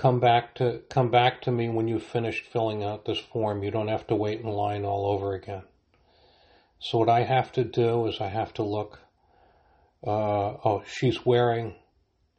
come 0.00 0.18
back 0.18 0.54
to 0.54 0.80
come 0.88 1.10
back 1.10 1.42
to 1.42 1.52
me 1.52 1.68
when 1.68 1.86
you've 1.86 2.02
finished 2.02 2.46
filling 2.46 2.82
out 2.82 3.04
this 3.04 3.18
form. 3.18 3.62
You 3.62 3.70
don't 3.70 3.88
have 3.88 4.06
to 4.06 4.14
wait 4.14 4.40
in 4.40 4.46
line 4.46 4.82
all 4.82 5.04
over 5.12 5.34
again. 5.34 5.62
So 6.78 6.96
what 6.98 7.10
I 7.10 7.24
have 7.24 7.52
to 7.52 7.64
do 7.64 8.06
is 8.06 8.18
I 8.18 8.28
have 8.28 8.54
to 8.54 8.62
look. 8.62 9.00
Uh, 10.02 10.56
oh, 10.64 10.82
she's 10.86 11.26
wearing 11.26 11.74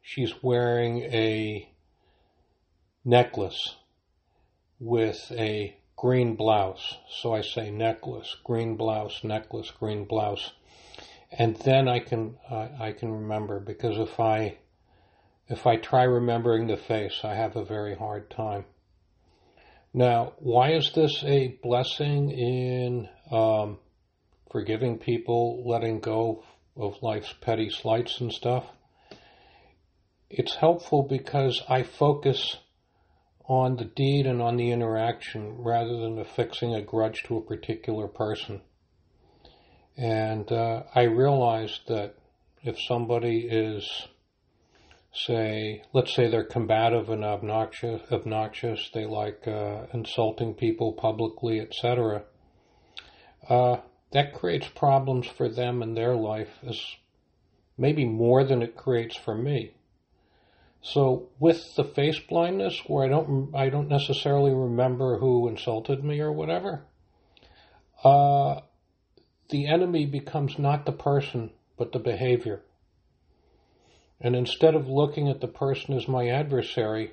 she's 0.02 0.42
wearing 0.42 1.04
a 1.04 1.72
necklace 3.06 3.76
with 4.80 5.32
a 5.32 5.78
green 5.96 6.36
blouse. 6.36 6.96
So 7.12 7.36
I 7.36 7.42
say 7.42 7.70
necklace, 7.70 8.36
green 8.44 8.76
blouse, 8.76 9.24
necklace, 9.24 9.70
green 9.70 10.06
blouse, 10.06 10.54
and 11.32 11.56
then 11.58 11.88
I 11.88 12.00
can 12.00 12.38
I 12.50 12.92
can 12.94 13.12
remember 13.12 13.60
because 13.60 14.00
if 14.00 14.20
I 14.20 14.58
if 15.52 15.68
I 15.68 15.76
try 15.76 16.04
remembering 16.04 16.68
the 16.68 16.78
face, 16.78 17.20
I 17.26 17.36
have 17.36 17.58
a 17.58 17.66
very 17.66 17.94
hard 17.94 18.30
time. 18.30 18.64
Now, 19.94 20.32
why 20.40 20.72
is 20.72 20.94
this 20.96 21.26
a 21.26 21.60
blessing 21.62 22.32
in 22.32 23.10
um, 23.30 23.78
forgiving 24.50 24.98
people, 24.98 25.62
letting 25.68 26.00
go 26.00 26.46
of 26.78 27.04
life's 27.04 27.34
petty 27.42 27.70
slights 27.70 28.22
and 28.22 28.32
stuff? 28.32 28.64
It's 30.30 30.56
helpful 30.56 31.04
because 31.04 31.62
I 31.68 31.84
focus 31.84 32.56
on 33.46 33.76
the 33.76 33.84
deed 33.84 34.28
and 34.28 34.42
on 34.42 34.56
the 34.56 34.72
interaction 34.72 35.58
rather 35.58 35.98
than 35.98 36.18
affixing 36.18 36.74
a 36.74 36.82
grudge 36.82 37.24
to 37.24 37.36
a 37.36 37.42
particular 37.42 38.08
person. 38.08 38.62
And 39.98 40.50
uh, 40.50 40.84
I 40.96 41.04
realized 41.04 41.82
that 41.90 42.16
if 42.64 42.80
somebody 42.80 43.50
is 43.52 44.08
say, 45.14 45.84
let's 45.94 46.14
say 46.14 46.30
they're 46.30 46.44
combative 46.44 47.10
and 47.10 47.24
obnoxious, 47.24 48.02
obnoxious 48.12 48.90
they 48.94 49.06
like 49.06 49.48
uh, 49.48 49.86
insulting 49.94 50.54
people 50.54 50.94
publicly, 50.94 51.60
etc. 51.60 52.24
Uh, 53.48 53.78
that 54.12 54.34
creates 54.34 54.68
problems 54.70 55.28
for 55.28 55.50
them 55.50 55.82
in 55.82 55.94
their 55.94 56.16
life, 56.16 56.50
as 56.68 56.80
maybe 57.78 58.06
more 58.06 58.44
than 58.44 58.62
it 58.62 58.76
creates 58.78 59.16
for 59.18 59.36
me. 59.36 59.74
So 60.82 61.30
with 61.40 61.76
the 61.76 61.84
face 61.84 62.20
blindness, 62.20 62.82
where 62.88 63.06
I 63.06 63.10
don't, 63.10 63.54
I 63.54 63.70
don't 63.70 63.88
necessarily 63.88 64.54
remember 64.54 65.20
who 65.20 65.48
insulted 65.48 66.04
me 66.04 66.20
or 66.20 66.32
whatever, 66.32 66.86
uh, 68.04 68.62
the 69.50 69.68
enemy 69.68 70.06
becomes 70.06 70.58
not 70.58 70.86
the 70.86 70.92
person, 70.92 71.52
but 71.78 71.92
the 71.92 72.00
behavior. 72.00 72.64
And 74.24 74.36
instead 74.36 74.76
of 74.76 74.88
looking 74.88 75.30
at 75.30 75.42
the 75.42 75.48
person 75.48 75.96
as 75.96 76.08
my 76.08 76.28
adversary, 76.28 77.12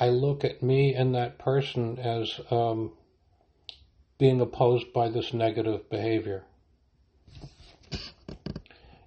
I 0.00 0.08
look 0.08 0.44
at 0.44 0.62
me 0.62 0.94
and 0.94 1.14
that 1.14 1.38
person 1.38 1.98
as 1.98 2.40
um, 2.50 2.92
being 4.18 4.40
opposed 4.40 4.92
by 4.94 5.10
this 5.10 5.34
negative 5.34 5.90
behavior. 5.90 6.44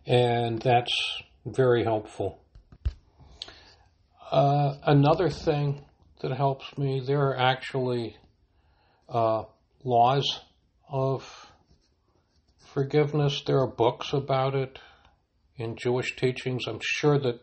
And 0.06 0.62
that's 0.62 1.24
very 1.46 1.84
helpful. 1.84 2.40
Uh, 4.32 4.76
another 4.86 5.30
thing 5.30 5.82
that 6.22 6.32
helps 6.32 6.78
me, 6.78 7.02
there 7.06 7.22
are 7.30 7.38
actually 7.38 8.18
uh, 9.10 9.44
laws 9.84 10.42
of 10.88 11.52
forgiveness. 12.60 13.42
There 13.48 13.60
are 13.60 13.68
books 13.68 14.14
about 14.14 14.54
it 14.54 14.78
in 15.58 15.76
Jewish 15.76 16.16
teachings. 16.16 16.66
I'm 16.68 16.80
sure 16.82 17.20
that 17.20 17.40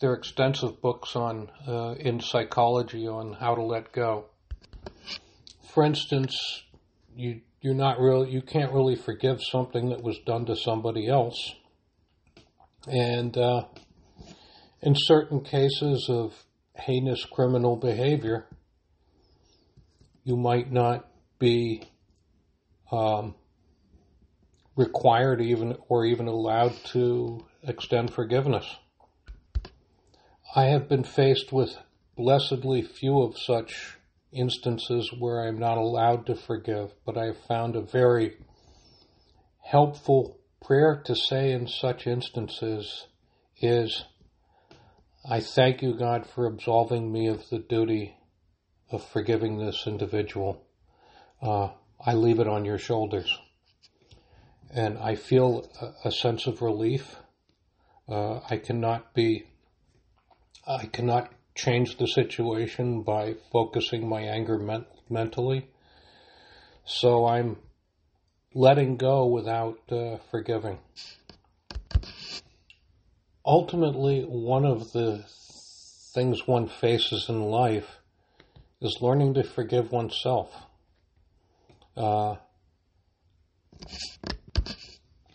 there 0.00 0.10
are 0.10 0.16
extensive 0.16 0.80
books 0.80 1.14
on 1.14 1.50
uh, 1.66 1.94
in 1.98 2.20
psychology 2.20 3.06
on 3.06 3.34
how 3.34 3.54
to 3.54 3.62
let 3.62 3.92
go. 3.92 4.26
For 5.74 5.84
instance, 5.84 6.62
you 7.14 7.42
you're 7.60 7.74
not 7.74 7.98
really 7.98 8.30
you 8.30 8.42
can't 8.42 8.72
really 8.72 8.96
forgive 8.96 9.42
something 9.42 9.90
that 9.90 10.02
was 10.02 10.18
done 10.26 10.46
to 10.46 10.56
somebody 10.56 11.08
else, 11.08 11.54
and 12.86 13.36
uh, 13.36 13.64
in 14.80 14.94
certain 14.96 15.42
cases 15.42 16.06
of 16.08 16.32
heinous 16.74 17.24
criminal 17.26 17.76
behavior, 17.76 18.46
you 20.24 20.36
might 20.36 20.72
not 20.72 21.06
be 21.38 21.82
um, 22.90 23.34
required 24.76 25.40
even 25.40 25.76
or 25.88 26.04
even 26.04 26.26
allowed 26.26 26.74
to 26.84 27.46
extend 27.62 28.12
forgiveness. 28.12 28.76
I 30.54 30.64
have 30.64 30.88
been 30.88 31.04
faced 31.04 31.52
with 31.52 31.76
blessedly 32.16 32.82
few 32.82 33.22
of 33.22 33.38
such 33.38 33.96
instances 34.32 35.12
where 35.18 35.46
I'm 35.46 35.58
not 35.58 35.78
allowed 35.78 36.26
to 36.26 36.34
forgive, 36.34 36.92
but 37.04 37.16
I 37.16 37.26
have 37.26 37.38
found 37.46 37.76
a 37.76 37.80
very 37.80 38.36
helpful 39.62 40.38
prayer 40.64 41.02
to 41.06 41.14
say 41.14 41.52
in 41.52 41.66
such 41.66 42.06
instances 42.06 43.06
is, 43.60 44.04
I 45.28 45.40
thank 45.40 45.82
you, 45.82 45.94
God, 45.96 46.26
for 46.26 46.46
absolving 46.46 47.12
me 47.12 47.28
of 47.28 47.48
the 47.50 47.58
duty 47.58 48.16
of 48.90 49.04
forgiving 49.04 49.58
this 49.58 49.84
individual. 49.86 50.64
Uh, 51.42 51.70
I 52.04 52.14
leave 52.14 52.40
it 52.40 52.48
on 52.48 52.64
your 52.64 52.78
shoulders 52.78 53.38
and 54.72 54.98
I 54.98 55.14
feel 55.16 55.68
a, 55.80 56.08
a 56.08 56.12
sense 56.12 56.46
of 56.46 56.62
relief. 56.62 57.16
Uh, 58.08 58.40
I 58.48 58.56
cannot 58.56 59.14
be, 59.14 59.46
I 60.66 60.86
cannot 60.86 61.32
change 61.54 61.96
the 61.98 62.06
situation 62.06 63.02
by 63.02 63.34
focusing 63.52 64.08
my 64.08 64.22
anger 64.22 64.58
men- 64.58 64.86
mentally. 65.08 65.68
So 66.84 67.26
I'm 67.26 67.56
letting 68.54 68.96
go 68.96 69.26
without 69.26 69.80
uh, 69.90 70.18
forgiving. 70.30 70.78
Ultimately, 73.44 74.22
one 74.22 74.64
of 74.64 74.92
the 74.92 75.24
things 76.14 76.46
one 76.46 76.68
faces 76.68 77.26
in 77.28 77.42
life 77.42 77.98
is 78.80 78.98
learning 79.00 79.34
to 79.34 79.44
forgive 79.44 79.92
oneself. 79.92 80.54
Uh, 81.96 82.36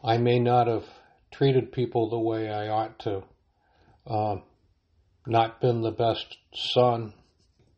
I 0.05 0.17
may 0.19 0.37
not 0.37 0.67
have 0.67 0.85
treated 1.31 1.71
people 1.71 2.09
the 2.09 2.19
way 2.19 2.51
I 2.51 2.67
ought 2.67 2.99
to, 2.99 3.23
um, 4.05 4.43
not 5.25 5.59
been 5.59 5.81
the 5.81 5.89
best 5.89 6.37
son, 6.53 7.13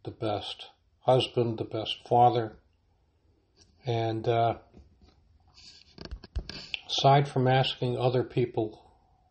the 0.04 0.12
best 0.12 0.68
husband, 1.06 1.58
the 1.58 1.64
best 1.64 2.06
father, 2.06 2.58
and 3.86 4.28
uh, 4.28 4.56
aside 6.90 7.30
from 7.30 7.48
asking 7.48 7.98
other 7.98 8.26
people 8.26 8.82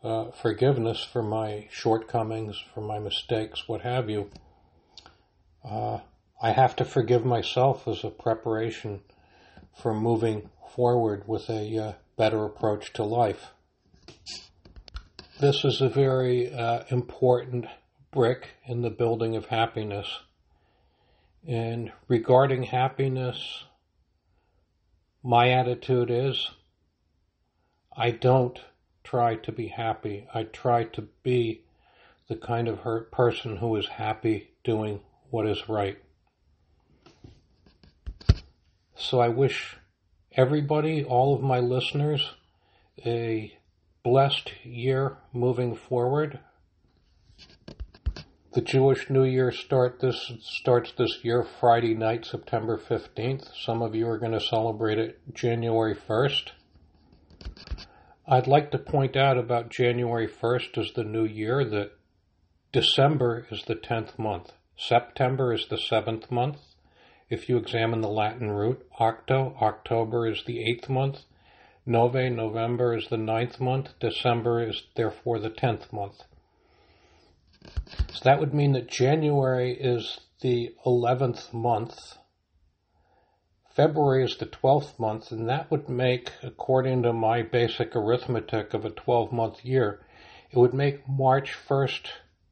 uh, 0.03 0.31
forgiveness 0.31 1.05
for 1.05 1.23
my 1.23 1.69
shortcomings, 1.71 2.57
for 2.73 2.81
my 2.81 2.99
mistakes, 2.99 3.69
what 3.69 3.83
have 3.83 4.09
you, 4.09 4.31
uh, 5.63 5.99
I 6.41 6.53
have 6.53 6.75
to 6.77 6.85
forgive 6.87 7.27
myself 7.27 7.87
as 7.87 8.05
a 8.05 8.11
preparation 8.11 9.03
for 9.83 9.93
moving 9.93 10.49
forward 10.75 11.25
with 11.27 11.51
a 11.51 11.79
uh, 11.79 11.93
better 12.17 12.45
approach 12.45 12.93
to 12.95 13.03
life. 13.03 13.53
This 15.39 15.65
is 15.65 15.81
a 15.81 15.89
very 15.89 16.53
uh, 16.53 16.85
important 16.91 17.67
brick 18.11 18.49
in 18.67 18.83
the 18.83 18.91
building 18.91 19.37
of 19.37 19.47
happiness. 19.47 20.21
And 21.47 21.93
regarding 22.09 22.65
happiness, 22.65 23.65
my 25.23 25.51
attitude 25.51 26.11
is 26.11 26.51
I 27.95 28.11
don't 28.11 28.59
try 29.05 29.37
to 29.37 29.53
be 29.53 29.69
happy. 29.69 30.27
I 30.35 30.45
try 30.45 30.85
to 30.85 31.03
be 31.23 31.63
the 32.29 32.37
kind 32.37 32.67
of 32.67 32.81
person 33.11 33.57
who 33.57 33.77
is 33.77 33.87
happy 33.87 34.51
doing 34.65 35.01
what 35.31 35.47
is 35.47 35.69
right. 35.69 35.99
So 38.97 39.21
I 39.21 39.29
wish 39.29 39.77
everybody, 40.37 41.03
all 41.03 41.35
of 41.35 41.43
my 41.43 41.59
listeners, 41.59 42.35
a 43.07 43.57
blessed 44.05 44.53
year 44.65 45.17
moving 45.33 45.75
forward. 45.75 46.39
The 48.53 48.61
Jewish 48.61 49.09
New 49.09 49.25
Year 49.25 49.51
start 49.51 50.01
this 50.01 50.33
starts 50.41 50.93
this 50.93 51.21
year 51.23 51.47
Friday 51.59 51.95
night, 51.95 52.27
September 52.27 52.79
15th. 52.79 53.49
Some 53.65 53.81
of 53.81 53.95
you 53.95 54.07
are 54.09 54.19
going 54.19 54.33
to 54.33 54.41
celebrate 54.41 54.99
it 54.99 55.21
January 55.35 55.95
1st. 55.95 56.51
I'd 58.29 58.47
like 58.47 58.71
to 58.73 58.79
point 58.79 59.17
out 59.17 59.39
about 59.39 59.71
January 59.71 60.29
1st 60.29 60.79
as 60.79 60.93
the 60.95 61.05
new 61.05 61.25
year 61.25 61.65
that 61.65 61.93
December 62.73 63.47
is 63.51 63.63
the 63.67 63.77
10th 63.77 64.19
month. 64.19 64.53
September 64.77 65.55
is 65.55 65.67
the 65.69 65.77
7th 65.77 66.31
month. 66.31 66.59
If 67.29 67.49
you 67.49 67.57
examine 67.57 68.01
the 68.01 68.09
Latin 68.09 68.51
root, 68.51 68.87
octo, 68.99 69.57
October 69.61 70.27
is 70.27 70.45
the 70.45 70.59
8th 70.59 70.89
month. 70.89 71.25
Nove, 71.87 72.33
November 72.33 72.95
is 72.95 73.09
the 73.09 73.17
ninth 73.17 73.61
month. 73.61 73.91
December 74.01 74.63
is 74.63 74.85
therefore 74.95 75.39
the 75.39 75.51
10th 75.51 75.93
month. 75.93 76.23
So 78.13 78.21
that 78.25 78.39
would 78.39 78.55
mean 78.55 78.73
that 78.73 78.89
January 78.89 79.73
is 79.73 80.21
the 80.41 80.75
11th 80.85 81.53
month 81.53 82.19
February 83.77 84.25
is 84.25 84.39
the 84.39 84.47
12th 84.47 84.99
month, 84.99 85.31
and 85.31 85.51
that 85.51 85.71
would 85.71 85.87
make, 85.87 86.33
according 86.43 87.03
to 87.03 87.13
my 87.13 87.43
basic 87.43 87.95
arithmetic 87.95 88.73
of 88.73 88.87
a 88.87 88.91
12 88.91 89.33
month 89.33 89.63
year, 89.67 90.01
it 90.51 90.57
would 90.57 90.73
make 90.73 91.07
March 91.07 91.55
1st 91.69 92.07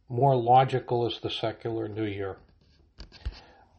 more 0.06 0.36
logical 0.36 1.06
as 1.06 1.18
the 1.20 1.30
secular 1.30 1.88
New 1.88 2.04
Year. 2.04 2.36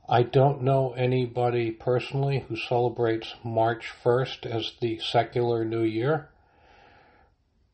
I 0.07 0.21
don't 0.21 0.61
know 0.61 0.93
anybody 0.93 1.71
personally 1.71 2.45
who 2.47 2.55
celebrates 2.55 3.33
March 3.43 3.91
1st 4.03 4.45
as 4.45 4.73
the 4.79 4.99
secular 4.99 5.65
New 5.65 5.81
Year, 5.81 6.29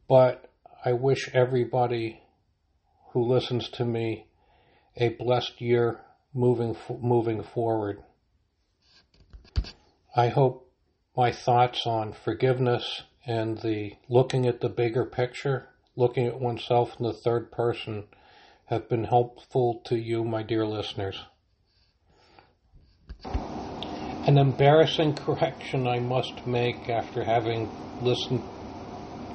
but 0.08 0.50
I 0.86 0.94
wish 0.94 1.30
everybody 1.34 2.22
who 3.10 3.22
listens 3.22 3.68
to 3.72 3.84
me 3.84 4.28
a 4.96 5.10
blessed 5.10 5.60
year 5.60 6.00
moving 6.34 6.78
moving 7.02 7.44
forward. 7.44 8.02
I 10.16 10.30
hope 10.30 10.72
my 11.18 11.34
thoughts 11.34 11.86
on 11.86 12.14
forgiveness 12.14 13.04
and 13.26 13.58
the 13.58 13.98
looking 14.08 14.46
at 14.46 14.62
the 14.62 14.70
bigger 14.70 15.06
picture, 15.06 15.68
looking 15.98 16.28
at 16.28 16.40
oneself 16.40 16.96
in 16.98 17.06
the 17.06 17.14
third 17.14 17.52
person, 17.52 18.06
have 18.68 18.88
been 18.88 19.04
helpful 19.04 19.82
to 19.84 19.98
you, 19.98 20.24
my 20.24 20.44
dear 20.44 20.66
listeners. 20.66 21.26
An 24.28 24.38
embarrassing 24.38 25.16
correction 25.16 25.88
I 25.88 26.00
must 26.00 26.46
make 26.46 26.90
after 26.90 27.24
having 27.24 27.68
listened 28.02 28.44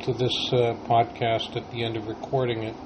to 0.03 0.13
this 0.13 0.53
uh, 0.53 0.75
podcast 0.89 1.57
at 1.57 1.69
the 1.71 1.85
end 1.85 1.97
of 1.97 2.07
recording 2.07 2.63
it. 2.63 2.77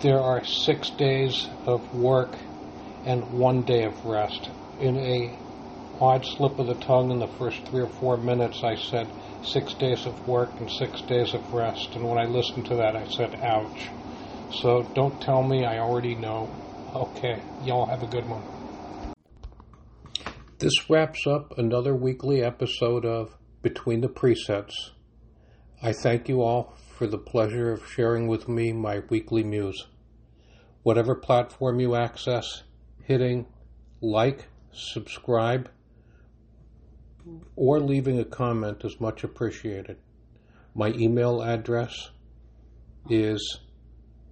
There 0.00 0.20
are 0.20 0.42
six 0.44 0.90
days 0.90 1.48
of 1.64 1.94
work 1.94 2.36
and 3.04 3.30
one 3.30 3.62
day 3.62 3.84
of 3.84 4.04
rest. 4.04 4.50
In 4.80 4.96
a 4.96 5.38
odd 6.00 6.24
slip 6.24 6.58
of 6.58 6.66
the 6.66 6.74
tongue 6.74 7.12
in 7.12 7.20
the 7.20 7.28
first 7.38 7.64
three 7.66 7.82
or 7.82 7.88
four 7.88 8.16
minutes. 8.16 8.64
I 8.64 8.74
said 8.74 9.06
six 9.42 9.72
days 9.74 10.06
of 10.06 10.26
work 10.26 10.58
and 10.58 10.68
six 10.78 11.00
days 11.02 11.34
of 11.34 11.52
rest. 11.52 11.90
And 11.94 12.08
when 12.08 12.18
I 12.18 12.24
listened 12.24 12.66
to 12.66 12.76
that, 12.76 12.96
I 12.96 13.04
said, 13.16 13.38
ouch. 13.42 13.90
So 14.62 14.82
don't 14.94 15.20
tell 15.20 15.42
me 15.42 15.64
I 15.64 15.78
already 15.78 16.16
know. 16.16 16.50
Okay, 16.94 17.42
y'all 17.62 17.86
have 17.86 18.02
a 18.02 18.08
good 18.08 18.28
one. 18.28 18.42
This 20.60 20.90
wraps 20.90 21.26
up 21.26 21.56
another 21.56 21.94
weekly 21.94 22.42
episode 22.42 23.06
of 23.06 23.34
Between 23.62 24.02
the 24.02 24.10
Presets. 24.10 24.90
I 25.82 25.94
thank 25.94 26.28
you 26.28 26.42
all 26.42 26.76
for 26.98 27.06
the 27.06 27.16
pleasure 27.16 27.72
of 27.72 27.86
sharing 27.86 28.28
with 28.28 28.46
me 28.46 28.74
my 28.74 28.98
weekly 29.08 29.42
muse. 29.42 29.86
Whatever 30.82 31.14
platform 31.14 31.80
you 31.80 31.94
access, 31.94 32.64
hitting 33.02 33.46
like, 34.02 34.48
subscribe, 34.70 35.70
or 37.56 37.80
leaving 37.80 38.18
a 38.18 38.24
comment 38.26 38.84
is 38.84 39.00
much 39.00 39.24
appreciated. 39.24 39.96
My 40.74 40.88
email 40.88 41.40
address 41.40 42.10
is 43.08 43.60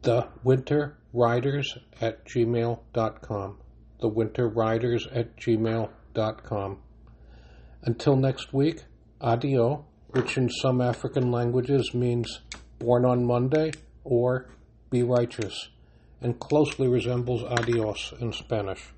thewinterriders 0.02 1.78
at 2.02 2.26
gmail.com. 2.26 3.58
Thewinterriders 4.02 5.16
at 5.16 5.34
gmail.com. 5.38 5.94
Until 7.82 8.16
next 8.16 8.52
week, 8.52 8.84
adio, 9.20 9.84
which 10.08 10.36
in 10.36 10.48
some 10.50 10.80
African 10.80 11.30
languages 11.30 11.94
means 11.94 12.40
born 12.78 13.04
on 13.04 13.24
Monday 13.24 13.72
or 14.04 14.48
be 14.90 15.02
righteous, 15.02 15.68
and 16.20 16.38
closely 16.40 16.88
resembles 16.88 17.42
adios 17.44 18.12
in 18.20 18.32
Spanish. 18.32 18.92